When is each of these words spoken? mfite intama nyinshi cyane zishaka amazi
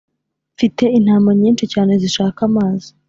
mfite 0.55 0.83
intama 0.97 1.29
nyinshi 1.41 1.65
cyane 1.73 1.91
zishaka 2.01 2.39
amazi 2.49 2.89